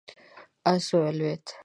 آس 0.73 0.87
ولوېد. 1.01 1.45